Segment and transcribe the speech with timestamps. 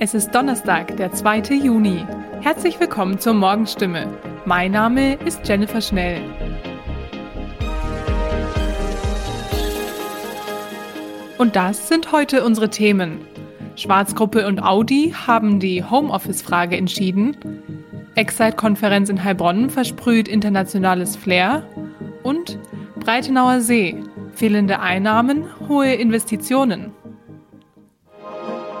[0.00, 1.54] Es ist Donnerstag, der 2.
[1.54, 2.04] Juni.
[2.40, 4.08] Herzlich willkommen zur Morgenstimme.
[4.44, 6.20] Mein Name ist Jennifer Schnell.
[11.38, 13.20] Und das sind heute unsere Themen.
[13.76, 17.36] Schwarzgruppe und Audi haben die Homeoffice-Frage entschieden.
[18.16, 21.68] Excite-Konferenz in Heilbronn versprüht internationales Flair.
[22.24, 22.58] Und
[22.96, 24.02] Breitenauer See.
[24.32, 26.92] Fehlende Einnahmen, hohe Investitionen.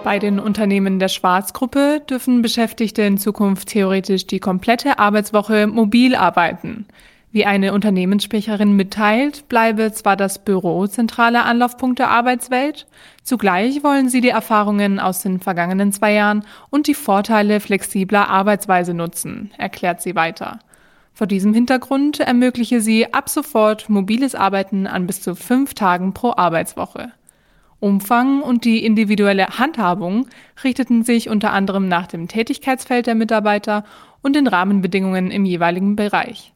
[0.04, 6.84] Bei den Unternehmen der Schwarzgruppe dürfen Beschäftigte in Zukunft theoretisch die komplette Arbeitswoche mobil arbeiten.
[7.32, 12.86] Wie eine Unternehmenssprecherin mitteilt, bleibe zwar das Büro zentraler Anlaufpunkt der Arbeitswelt,
[13.22, 18.92] zugleich wollen sie die Erfahrungen aus den vergangenen zwei Jahren und die Vorteile flexibler Arbeitsweise
[18.92, 20.58] nutzen, erklärt sie weiter.
[21.14, 26.34] Vor diesem Hintergrund ermögliche sie ab sofort mobiles Arbeiten an bis zu fünf Tagen pro
[26.36, 27.10] Arbeitswoche.
[27.84, 30.26] Umfang und die individuelle Handhabung
[30.64, 33.84] richteten sich unter anderem nach dem Tätigkeitsfeld der Mitarbeiter
[34.22, 36.54] und den Rahmenbedingungen im jeweiligen Bereich.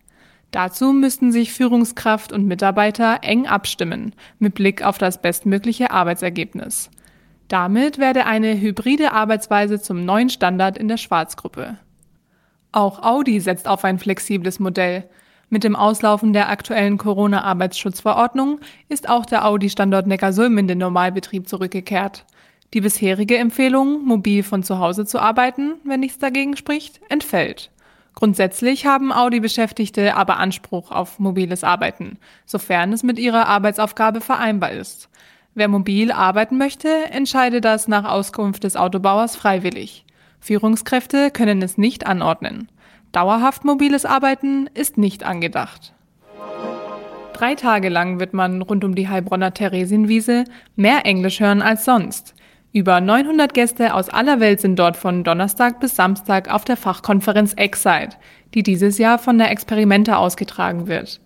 [0.53, 6.89] Dazu müssten sich Führungskraft und Mitarbeiter eng abstimmen, mit Blick auf das bestmögliche Arbeitsergebnis.
[7.49, 11.77] Damit werde eine hybride Arbeitsweise zum neuen Standard in der Schwarzgruppe.
[12.73, 15.05] Auch Audi setzt auf ein flexibles Modell.
[15.51, 22.27] Mit dem Auslaufen der aktuellen Corona-Arbeitsschutzverordnung ist auch der Audi-Standort Neckarsulm in den Normalbetrieb zurückgekehrt.
[22.75, 27.71] Die bisherige Empfehlung, mobil von zu Hause zu arbeiten, wenn nichts dagegen spricht, entfällt.
[28.15, 35.09] Grundsätzlich haben Audi-Beschäftigte aber Anspruch auf mobiles Arbeiten, sofern es mit ihrer Arbeitsaufgabe vereinbar ist.
[35.55, 40.05] Wer mobil arbeiten möchte, entscheide das nach Auskunft des Autobauers freiwillig.
[40.41, 42.69] Führungskräfte können es nicht anordnen.
[43.13, 45.95] Dauerhaft mobiles Arbeiten ist nicht angedacht.
[47.33, 50.45] Drei Tage lang wird man rund um die Heilbronner Theresienwiese
[50.77, 52.35] mehr Englisch hören als sonst.
[52.73, 57.55] Über 900 Gäste aus aller Welt sind dort von Donnerstag bis Samstag auf der Fachkonferenz
[57.55, 58.17] Excite,
[58.55, 61.21] die dieses Jahr von der Experimenta ausgetragen wird.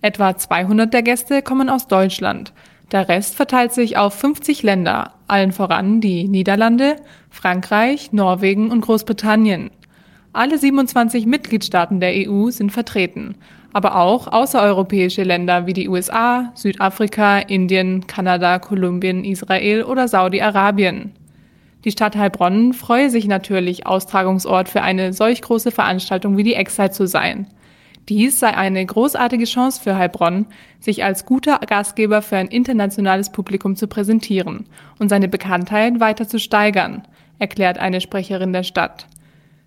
[0.00, 2.52] Etwa 200 der Gäste kommen aus Deutschland.
[2.90, 6.96] Der Rest verteilt sich auf 50 Länder, allen voran die Niederlande,
[7.30, 9.70] Frankreich, Norwegen und Großbritannien.
[10.38, 13.34] Alle 27 Mitgliedstaaten der EU sind vertreten,
[13.72, 21.10] aber auch außereuropäische Länder wie die USA, Südafrika, Indien, Kanada, Kolumbien, Israel oder Saudi-Arabien.
[21.84, 26.92] Die Stadt Heilbronn freue sich natürlich, Austragungsort für eine solch große Veranstaltung wie die Excite
[26.92, 27.48] zu sein.
[28.08, 30.46] Dies sei eine großartige Chance für Heilbronn,
[30.78, 34.66] sich als guter Gastgeber für ein internationales Publikum zu präsentieren
[35.00, 37.02] und seine Bekanntheit weiter zu steigern,
[37.40, 39.08] erklärt eine Sprecherin der Stadt.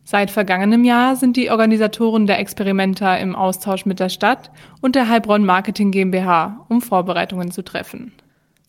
[0.04, 4.52] Seit vergangenem Jahr sind die Organisatoren der Experimenta im Austausch mit der Stadt
[4.82, 8.12] und der Heilbronn Marketing GmbH, um Vorbereitungen zu treffen.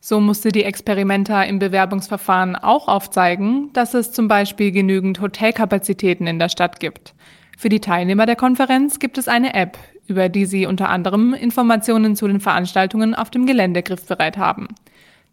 [0.01, 6.39] So musste die Experimenta im Bewerbungsverfahren auch aufzeigen, dass es zum Beispiel genügend Hotelkapazitäten in
[6.39, 7.15] der Stadt gibt.
[7.57, 9.79] Für die Teilnehmer der Konferenz gibt es eine App,
[10.09, 14.67] über die sie unter anderem Informationen zu den Veranstaltungen auf dem Gelände griffbereit haben.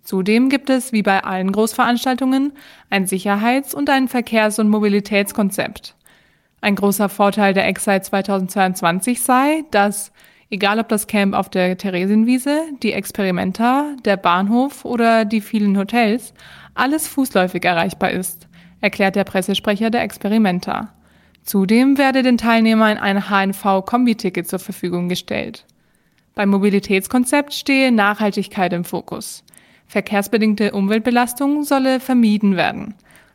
[0.03, 2.53] Zudem gibt es, wie bei allen Großveranstaltungen,
[2.89, 5.95] ein Sicherheits- und ein Verkehrs- und Mobilitätskonzept.
[6.61, 10.11] Ein großer Vorteil der Excite 2022 sei, dass,
[10.49, 16.33] egal ob das Camp auf der Theresienwiese, die Experimenta, der Bahnhof oder die vielen Hotels,
[16.73, 18.47] alles fußläufig erreichbar ist,
[18.81, 20.93] erklärt der Pressesprecher der Experimenta.
[21.43, 25.65] Zudem werde den Teilnehmern ein HNV-Kombi-Ticket zur Verfügung gestellt.
[26.35, 29.43] Beim Mobilitätskonzept stehe Nachhaltigkeit im Fokus.
[29.89, 32.93] Verkehrsbedingte Umweltbelastung solle vermieden werden.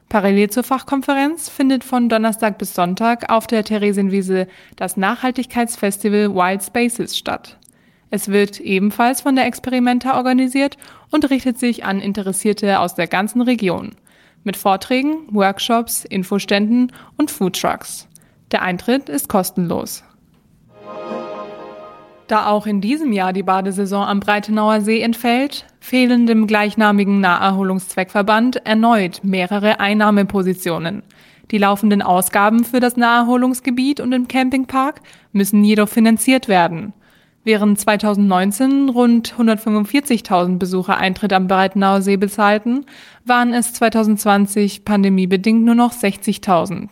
[0.09, 7.19] Parallel zur Fachkonferenz findet von Donnerstag bis Sonntag auf der Theresienwiese das Nachhaltigkeitsfestival Wild Spaces
[7.19, 7.59] statt.
[8.11, 10.77] Es wird ebenfalls von der Experimenta organisiert
[11.11, 13.97] und richtet sich an Interessierte aus der ganzen Region.
[14.45, 18.07] Mit Vorträgen, Workshops, Infoständen und Foodtrucks.
[18.53, 20.05] Der Eintritt ist kostenlos.
[22.27, 28.65] Da auch in diesem Jahr die Badesaison am Breitenauer See entfällt, fehlen dem gleichnamigen Naherholungszweckverband
[28.67, 31.03] erneut mehrere Einnahmepositionen.
[31.51, 36.95] Die laufenden Ausgaben für das Naherholungsgebiet und den Campingpark müssen jedoch finanziert werden.
[37.47, 42.87] Während 2019 rund 145.000 Besucher Eintritt am Breitenauer See bezahlten,
[43.27, 46.89] waren es 2020 pandemiebedingt nur noch 60.000.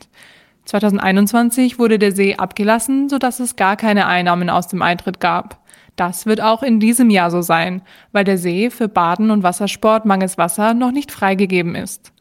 [0.64, 5.59] 2021 wurde der See abgelassen, sodass es gar keine Einnahmen aus dem Eintritt gab.
[5.97, 7.82] Das wird auch in diesem Jahr so sein,
[8.12, 12.12] weil der See für Baden und Wassersport mangels Wasser noch nicht freigegeben ist.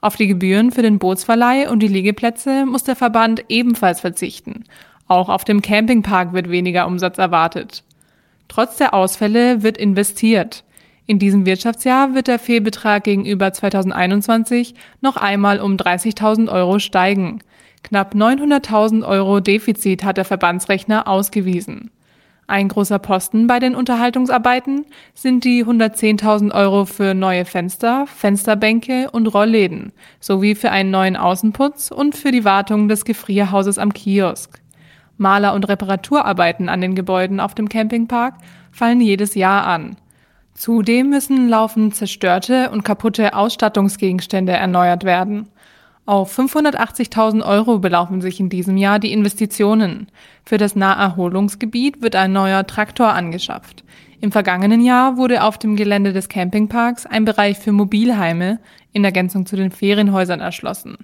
[0.00, 4.64] Auf die Gebühren für den Bootsverleih und die Liegeplätze muss der Verband ebenfalls verzichten.
[5.08, 7.84] Auch auf dem Campingpark wird weniger Umsatz erwartet.
[8.48, 10.64] Trotz der Ausfälle wird investiert.
[11.06, 17.40] In diesem Wirtschaftsjahr wird der Fehlbetrag gegenüber 2021 noch einmal um 30.000 Euro steigen.
[17.88, 21.92] Knapp 900.000 Euro Defizit hat der Verbandsrechner ausgewiesen.
[22.48, 29.28] Ein großer Posten bei den Unterhaltungsarbeiten sind die 110.000 Euro für neue Fenster, Fensterbänke und
[29.28, 34.60] Rollläden sowie für einen neuen Außenputz und für die Wartung des Gefrierhauses am Kiosk.
[35.16, 38.34] Maler- und Reparaturarbeiten an den Gebäuden auf dem Campingpark
[38.72, 39.94] fallen jedes Jahr an.
[40.54, 45.50] Zudem müssen laufend zerstörte und kaputte Ausstattungsgegenstände erneuert werden.
[46.06, 50.06] Auf 580.000 Euro belaufen sich in diesem Jahr die Investitionen.
[50.44, 53.82] Für das Naherholungsgebiet wird ein neuer Traktor angeschafft.
[54.20, 58.60] Im vergangenen Jahr wurde auf dem Gelände des Campingparks ein Bereich für Mobilheime
[58.92, 60.96] in Ergänzung zu den Ferienhäusern erschlossen.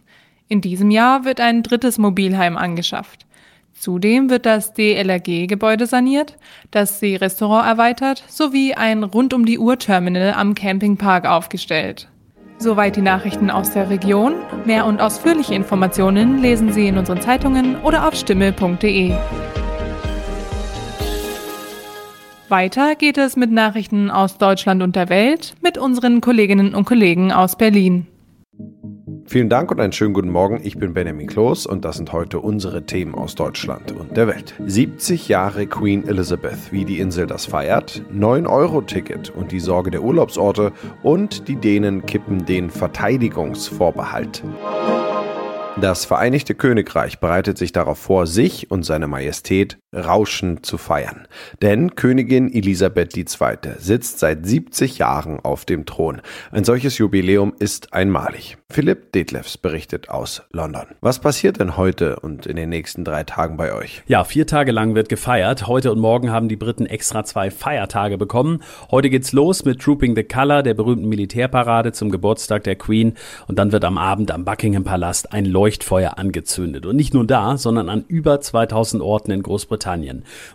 [0.46, 3.26] In diesem Jahr wird ein drittes Mobilheim angeschafft.
[3.74, 6.38] Zudem wird das DLRG-Gebäude saniert,
[6.70, 12.11] das Seerestaurant erweitert sowie ein rund um die Uhr Terminal am Campingpark aufgestellt.
[12.62, 14.34] Soweit die Nachrichten aus der Region.
[14.64, 19.16] Mehr und ausführliche Informationen lesen Sie in unseren Zeitungen oder auf stimme.de.
[22.48, 27.32] Weiter geht es mit Nachrichten aus Deutschland und der Welt mit unseren Kolleginnen und Kollegen
[27.32, 28.06] aus Berlin.
[29.32, 30.60] Vielen Dank und einen schönen guten Morgen.
[30.62, 34.52] Ich bin Benjamin Kloß und das sind heute unsere Themen aus Deutschland und der Welt.
[34.66, 40.72] 70 Jahre Queen Elizabeth, wie die Insel das feiert, 9-Euro-Ticket und die Sorge der Urlaubsorte
[41.02, 44.44] und die Dänen kippen den Verteidigungsvorbehalt.
[45.80, 51.28] Das Vereinigte Königreich bereitet sich darauf vor, sich und seine Majestät rauschend zu feiern.
[51.60, 53.26] Denn Königin Elisabeth II.
[53.78, 56.22] sitzt seit 70 Jahren auf dem Thron.
[56.50, 58.56] Ein solches Jubiläum ist einmalig.
[58.70, 60.86] Philipp Detlefs berichtet aus London.
[61.02, 64.02] Was passiert denn heute und in den nächsten drei Tagen bei euch?
[64.06, 65.66] Ja, vier Tage lang wird gefeiert.
[65.66, 68.62] Heute und morgen haben die Briten extra zwei Feiertage bekommen.
[68.90, 73.14] Heute geht's los mit Trooping the Colour, der berühmten Militärparade zum Geburtstag der Queen.
[73.46, 76.86] Und dann wird am Abend am Buckingham Palast ein Leuchtfeuer angezündet.
[76.86, 79.81] Und nicht nur da, sondern an über 2000 Orten in Großbritannien.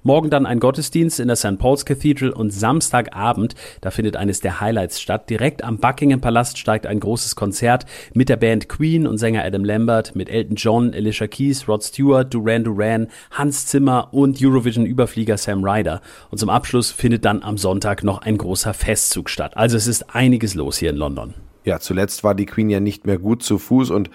[0.03, 1.57] Morgen dann ein Gottesdienst in der St.
[1.57, 5.29] Paul's Cathedral und Samstagabend, da findet eines der Highlights statt.
[5.29, 9.63] Direkt am Buckingham Palast steigt ein großes Konzert mit der Band Queen und Sänger Adam
[9.63, 15.63] Lambert, mit Elton John, Alicia Keys, Rod Stewart, Duran Duran, Hans Zimmer und Eurovision-Überflieger Sam
[15.63, 16.01] Ryder.
[16.31, 19.57] Und zum Abschluss findet dann am Sonntag noch ein großer Festzug statt.
[19.57, 21.33] Also es ist einiges los hier in London.
[21.65, 24.09] Ja, zuletzt war die Queen ja nicht mehr gut zu Fuß und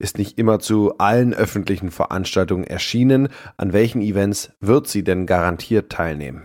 [0.00, 3.28] ist nicht immer zu allen öffentlichen Veranstaltungen erschienen.
[3.56, 6.42] An welchen Events wird sie denn garantiert teilnehmen?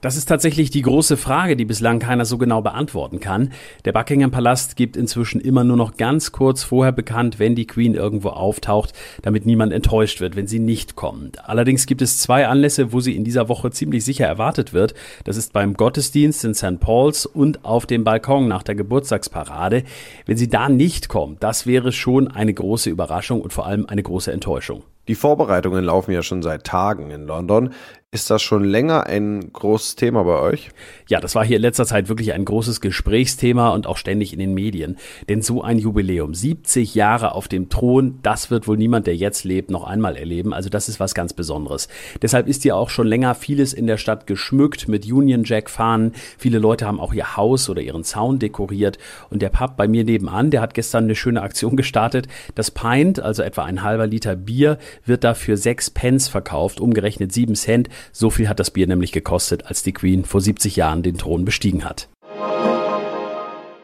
[0.00, 3.52] Das ist tatsächlich die große Frage, die bislang keiner so genau beantworten kann.
[3.84, 7.94] Der Buckingham Palast gibt inzwischen immer nur noch ganz kurz vorher bekannt, wenn die Queen
[7.94, 11.46] irgendwo auftaucht, damit niemand enttäuscht wird, wenn sie nicht kommt.
[11.46, 14.94] Allerdings gibt es zwei Anlässe, wo sie in dieser Woche ziemlich sicher erwartet wird.
[15.24, 16.80] Das ist beim Gottesdienst in St.
[16.80, 19.84] Paul's und auf dem Balkon nach der Geburtstagsparade.
[20.24, 24.02] Wenn sie da nicht kommt, das wäre schon eine große Überraschung und vor allem eine
[24.02, 24.82] große Enttäuschung.
[25.08, 27.70] Die Vorbereitungen laufen ja schon seit Tagen in London.
[28.12, 30.70] Ist das schon länger ein großes Thema bei euch?
[31.06, 34.40] Ja, das war hier in letzter Zeit wirklich ein großes Gesprächsthema und auch ständig in
[34.40, 34.96] den Medien.
[35.28, 39.44] Denn so ein Jubiläum, 70 Jahre auf dem Thron, das wird wohl niemand, der jetzt
[39.44, 40.52] lebt, noch einmal erleben.
[40.52, 41.86] Also das ist was ganz Besonderes.
[42.20, 46.14] Deshalb ist ja auch schon länger vieles in der Stadt geschmückt mit Union Jack Fahnen.
[46.36, 48.98] Viele Leute haben auch ihr Haus oder ihren Zaun dekoriert.
[49.30, 52.26] Und der Pub bei mir nebenan, der hat gestern eine schöne Aktion gestartet.
[52.56, 57.54] Das Pint, also etwa ein halber Liter Bier, wird dafür sechs Pence verkauft, umgerechnet sieben
[57.54, 57.88] Cent.
[58.12, 61.44] So viel hat das Bier nämlich gekostet, als die Queen vor 70 Jahren den Thron
[61.44, 62.08] bestiegen hat.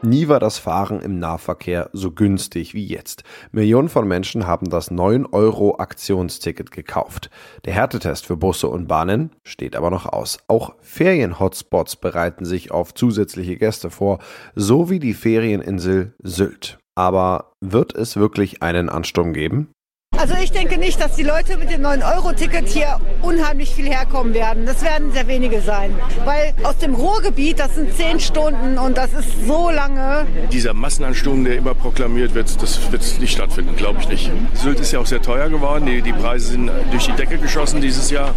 [0.02, 3.24] Nie war das Fahren im Nahverkehr so günstig wie jetzt.
[3.50, 7.28] Millionen von Menschen haben das 9-Euro-Aktionsticket gekauft.
[7.64, 10.38] Der Härtetest für Busse und Bahnen steht aber noch aus.
[10.46, 14.20] Auch Ferien-Hotspots bereiten sich auf zusätzliche Gäste vor,
[14.54, 16.78] so wie die Ferieninsel Sylt.
[16.94, 19.72] Aber wird es wirklich einen Ansturm geben?
[20.18, 24.64] Also ich denke nicht, dass die Leute mit dem 9-Euro-Ticket hier unheimlich viel herkommen werden.
[24.64, 25.94] Das werden sehr wenige sein.
[26.24, 30.26] Weil aus dem Ruhrgebiet, das sind zehn Stunden und das ist so lange.
[30.50, 34.30] Dieser Massenansturm, der immer proklamiert wird, das wird nicht stattfinden, glaube ich nicht.
[34.54, 35.84] Sylt ist ja auch sehr teuer geworden.
[35.84, 38.34] Die, die Preise sind durch die Decke geschossen dieses Jahr.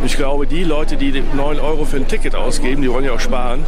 [0.00, 3.12] Und ich glaube, die Leute, die 9 Euro für ein Ticket ausgeben, die wollen ja
[3.12, 3.66] auch sparen.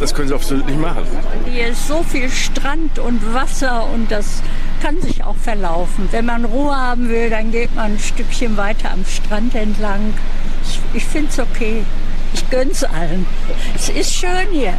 [0.00, 1.04] Das können sie auf Sylt nicht machen.
[1.46, 4.42] Hier ist so viel Strand und Wasser und das
[4.80, 6.08] kann sich auch verlaufen.
[6.10, 10.14] Wenn man Ruhe haben will, dann geht man ein Stückchen weiter am Strand entlang.
[10.64, 11.84] Ich, ich finde es okay.
[12.32, 13.26] Ich gönn's allen.
[13.74, 14.74] Es ist schön hier.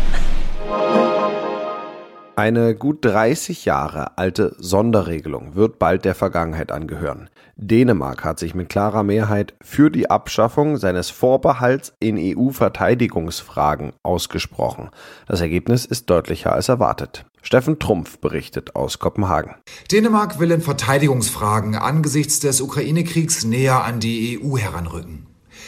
[2.36, 7.30] Eine gut 30 Jahre alte Sonderregelung wird bald der Vergangenheit angehören.
[7.58, 14.90] Dänemark hat sich mit klarer Mehrheit für die Abschaffung seines Vorbehalts in EU-Verteidigungsfragen ausgesprochen.
[15.28, 17.26] Das Ergebnis ist deutlicher als erwartet.
[17.42, 19.56] Steffen Trumpf berichtet aus Kopenhagen.
[19.92, 25.28] Dänemark will in Verteidigungsfragen angesichts des Ukraine-Kriegs näher an die EU heranrücken.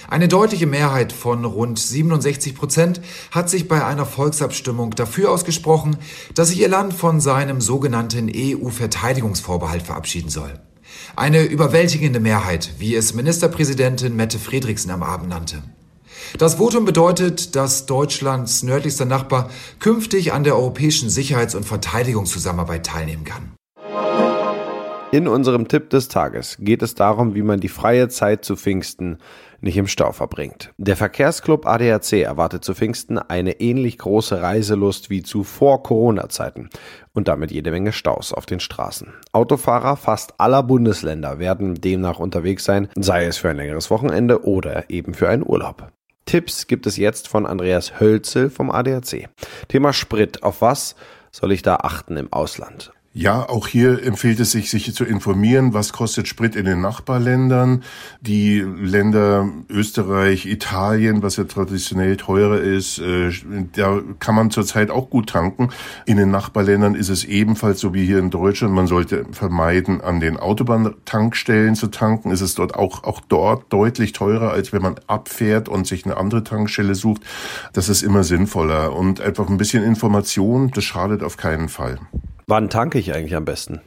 [0.10, 3.01] Eine deutliche Mehrheit von rund 67 Prozent
[3.32, 5.98] hat sich bei einer Volksabstimmung dafür ausgesprochen,
[6.36, 10.60] dass sich ihr Land von seinem sogenannten EU-Verteidigungsvorbehalt verabschieden soll.
[11.15, 15.63] Eine überwältigende Mehrheit, wie es Ministerpräsidentin Mette Fredriksen am Abend nannte.
[16.37, 19.49] Das Votum bedeutet, dass Deutschlands nördlichster Nachbar
[19.79, 23.53] künftig an der europäischen Sicherheits- und Verteidigungszusammenarbeit teilnehmen kann.
[25.11, 29.19] In unserem Tipp des Tages geht es darum, wie man die freie Zeit zu Pfingsten
[29.61, 30.73] nicht im Stau verbringt.
[30.79, 36.71] Der Verkehrsclub ADAC erwartet zu Pfingsten eine ähnlich große Reiselust wie zu Vor-Corona-Zeiten
[37.13, 39.13] und damit jede Menge Staus auf den Straßen.
[39.33, 44.89] Autofahrer fast aller Bundesländer werden demnach unterwegs sein, sei es für ein längeres Wochenende oder
[44.89, 45.91] eben für einen Urlaub.
[46.25, 49.30] Tipps gibt es jetzt von Andreas Hölzel vom ADAC.
[49.68, 50.44] Thema Sprit.
[50.44, 50.96] Auf was
[51.32, 52.94] soll ich da achten im Ausland?
[53.15, 57.84] Ja, auch hier empfiehlt es sich, sich zu informieren, was kostet Sprit in den Nachbarländern.
[58.22, 63.29] Die Länder Österreich, Italien, was ja traditionell teurer ist, äh,
[63.75, 65.70] da kann man zurzeit auch gut tanken.
[66.08, 68.74] In den Nachbarländern ist es ebenfalls so wie hier in Deutschland.
[68.74, 72.32] Man sollte vermeiden, an den Autobahntankstellen zu tanken.
[72.32, 76.17] Ist es dort auch, auch dort deutlich teurer, als wenn man abfährt und sich eine
[76.17, 77.22] andere Tankstelle sucht.
[77.74, 78.96] Das ist immer sinnvoller.
[78.96, 82.00] Und einfach ein bisschen Information, das schadet auf keinen Fall.
[82.47, 83.81] Wann tanke ich eigentlich am besten?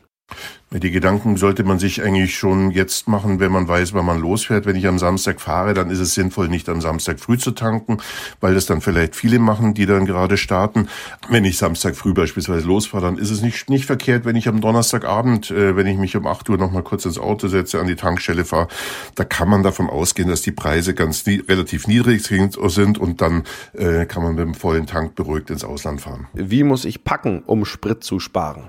[0.73, 4.67] Die Gedanken sollte man sich eigentlich schon jetzt machen, wenn man weiß, wann man losfährt.
[4.67, 7.99] Wenn ich am Samstag fahre, dann ist es sinnvoll, nicht am Samstag früh zu tanken,
[8.41, 10.89] weil das dann vielleicht viele machen, die dann gerade starten.
[11.29, 14.61] Wenn ich Samstag früh beispielsweise losfahre, dann ist es nicht, nicht verkehrt, wenn ich am
[14.61, 17.95] Donnerstagabend, äh, wenn ich mich um 8 Uhr nochmal kurz ins Auto setze, an die
[17.95, 18.67] Tankstelle fahre,
[19.15, 23.45] da kann man davon ausgehen, dass die Preise ganz nie, relativ niedrig sind und dann
[23.73, 26.27] äh, kann man mit dem vollen Tank beruhigt ins Ausland fahren.
[26.35, 28.65] Wie muss ich packen, um Sprit zu sparen?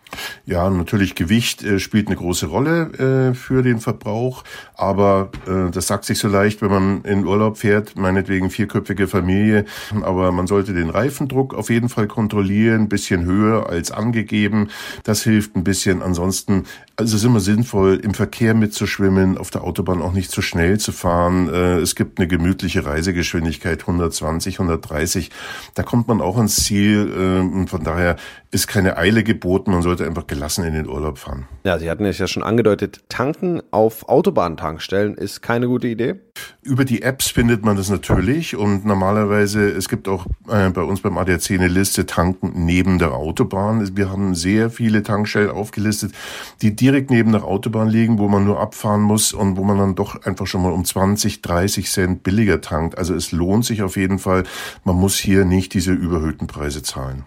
[0.46, 4.44] Ja, natürlich Gewicht äh, spielt eine große Rolle äh, für den Verbrauch,
[4.76, 9.66] aber äh, das sagt sich so leicht, wenn man in Urlaub fährt, meinetwegen vierköpfige Familie,
[10.04, 14.70] aber man sollte den Reifendruck auf jeden Fall kontrollieren, ein bisschen höher als angegeben.
[15.04, 16.04] Das hilft ein bisschen.
[16.04, 16.66] Ansonsten
[17.00, 20.80] also es ist immer sinnvoll, im Verkehr mitzuschwimmen, auf der Autobahn auch nicht zu schnell
[20.80, 21.48] zu fahren.
[21.48, 25.30] Äh, es gibt eine gemütliche Reisegeschwindigkeit 120, 130.
[25.76, 28.16] Da kommt man auch ans Ziel äh, und von daher
[28.50, 29.70] ist keine Eile geboten.
[29.70, 31.46] Man sollte einfach gelassen in den Urlaub fahren.
[31.64, 36.16] Ja, Sie hatten es ja schon angedeutet, tanken auf Autobahntankstellen ist keine gute Idee.
[36.62, 41.02] Über die Apps findet man das natürlich und normalerweise, es gibt auch äh, bei uns
[41.02, 43.96] beim ADAC eine Liste Tanken neben der Autobahn.
[43.96, 46.12] Wir haben sehr viele Tankstellen aufgelistet,
[46.62, 49.96] die direkt neben der Autobahn liegen, wo man nur abfahren muss und wo man dann
[49.96, 52.98] doch einfach schon mal um 20, 30 Cent billiger tankt.
[52.98, 54.44] Also es lohnt sich auf jeden Fall.
[54.84, 57.24] Man muss hier nicht diese überhöhten Preise zahlen.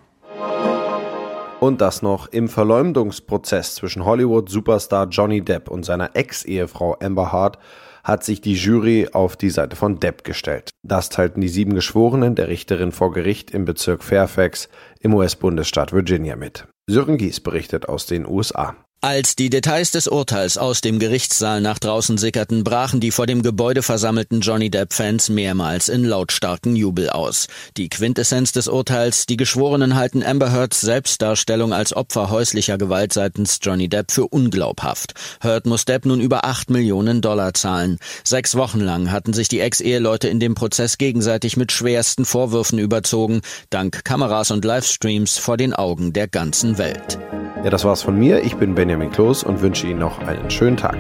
[1.61, 7.59] Und das noch im Verleumdungsprozess zwischen Hollywood-Superstar Johnny Depp und seiner Ex-Ehefrau Amber Hart
[8.03, 10.71] hat sich die Jury auf die Seite von Depp gestellt.
[10.83, 16.35] Das teilten die sieben Geschworenen der Richterin vor Gericht im Bezirk Fairfax im US-Bundesstaat Virginia
[16.35, 16.67] mit.
[16.89, 18.75] Sören Gies berichtet aus den USA.
[19.03, 23.43] Als die Details des Urteils aus dem Gerichtssaal nach draußen sickerten, brachen die vor dem
[23.43, 27.47] Gebäude versammelten Johnny Depp-Fans mehrmals in lautstarken Jubel aus.
[27.79, 33.59] Die Quintessenz des Urteils, die Geschworenen halten Amber Heards Selbstdarstellung als Opfer häuslicher Gewalt seitens
[33.63, 35.15] Johnny Depp für unglaubhaft.
[35.41, 37.99] Heard muss Depp nun über acht Millionen Dollar zahlen.
[38.23, 43.41] Sechs Wochen lang hatten sich die Ex-Eheleute in dem Prozess gegenseitig mit schwersten Vorwürfen überzogen,
[43.71, 47.19] dank Kameras und Livestreams vor den Augen der ganzen Welt.
[47.63, 48.43] Ja, das war's von mir.
[48.43, 50.97] Ich bin Benjamin Kloß und wünsche Ihnen noch einen schönen Tag.